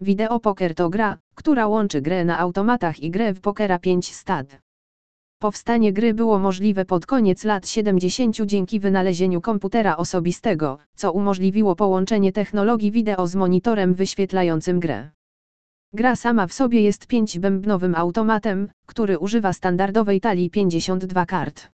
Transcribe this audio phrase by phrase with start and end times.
[0.00, 4.60] Wideo poker to gra, która łączy grę na automatach i grę w pokera 5 stad.
[5.38, 12.32] Powstanie gry było możliwe pod koniec lat 70 dzięki wynalezieniu komputera osobistego, co umożliwiło połączenie
[12.32, 15.10] technologii wideo z monitorem wyświetlającym grę.
[15.92, 21.70] Gra sama w sobie jest pięciobębnowym automatem, który używa standardowej talii 52 kart.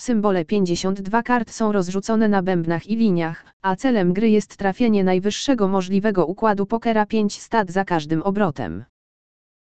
[0.00, 5.68] Symbole 52 kart są rozrzucone na bębnach i liniach, a celem gry jest trafienie najwyższego
[5.68, 8.84] możliwego układu pokera 5 stad za każdym obrotem.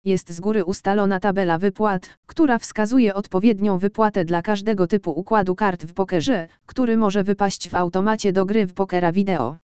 [0.05, 5.85] Jest z góry ustalona tabela wypłat, która wskazuje odpowiednią wypłatę dla każdego typu układu kart
[5.85, 9.57] w pokerze, który może wypaść w automacie do gry w pokera wideo.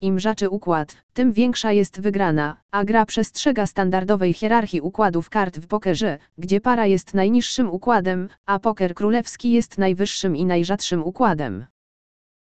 [0.00, 5.66] Im rzaczy układ, tym większa jest wygrana, a gra przestrzega standardowej hierarchii układów kart w
[5.66, 11.66] pokerze, gdzie para jest najniższym układem, a poker królewski jest najwyższym i najrzadszym układem.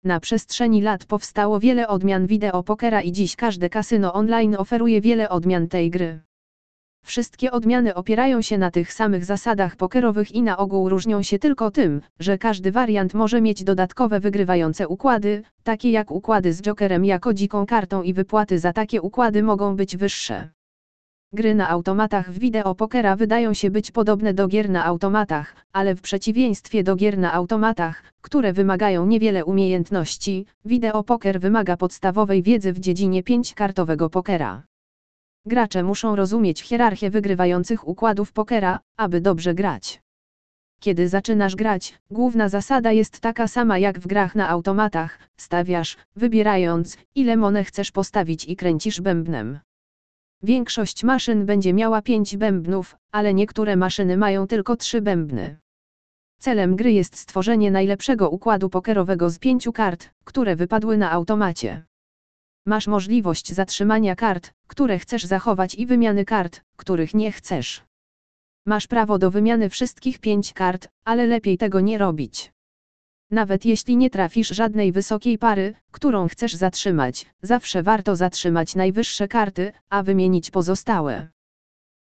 [0.03, 5.29] Na przestrzeni lat powstało wiele odmian wideo pokera i dziś każde kasyno online oferuje wiele
[5.29, 6.19] odmian tej gry.
[7.03, 11.71] Wszystkie odmiany opierają się na tych samych zasadach pokerowych i na ogół różnią się tylko
[11.71, 17.33] tym, że każdy wariant może mieć dodatkowe wygrywające układy, takie jak układy z jokerem jako
[17.33, 20.49] dziką kartą i wypłaty za takie układy mogą być wyższe.
[21.33, 25.95] Gry na automatach w wideo pokera wydają się być podobne do gier na automatach, ale
[25.95, 32.73] w przeciwieństwie do gier na automatach, które wymagają niewiele umiejętności, wideo poker wymaga podstawowej wiedzy
[32.73, 34.63] w dziedzinie pięćkartowego pokera.
[35.45, 40.01] Gracze muszą rozumieć hierarchię wygrywających układów pokera, aby dobrze grać.
[40.79, 46.97] Kiedy zaczynasz grać, główna zasada jest taka sama jak w grach na automatach, stawiasz, wybierając,
[47.15, 49.59] ile monę chcesz postawić i kręcisz bębnem.
[50.43, 55.57] Większość maszyn będzie miała 5 bębnów, ale niektóre maszyny mają tylko 3 bębny.
[56.39, 61.85] Celem gry jest stworzenie najlepszego układu pokerowego z pięciu kart, które wypadły na automacie.
[62.65, 67.81] Masz możliwość zatrzymania kart, które chcesz zachować i wymiany kart, których nie chcesz.
[68.65, 72.51] Masz prawo do wymiany wszystkich pięć kart, ale lepiej tego nie robić.
[73.31, 79.71] Nawet jeśli nie trafisz żadnej wysokiej pary, którą chcesz zatrzymać, zawsze warto zatrzymać najwyższe karty,
[79.89, 81.27] a wymienić pozostałe.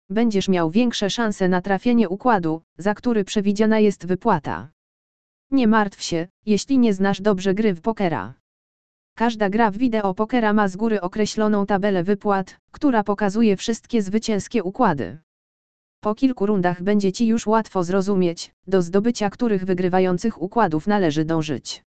[0.10, 4.70] Będziesz miał większe szanse na trafienie układu, za który przewidziana jest wypłata.
[5.52, 8.41] Nie martw się, jeśli nie znasz dobrze gry w pokera.
[9.16, 14.64] Każda gra w wideo pokera ma z góry określoną tabelę wypłat, która pokazuje wszystkie zwycięskie
[14.64, 15.18] układy.
[16.00, 21.84] Po kilku rundach będzie Ci już łatwo zrozumieć, do zdobycia których wygrywających układów należy dążyć.